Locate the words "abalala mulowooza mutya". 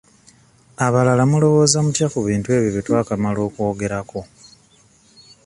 0.85-2.07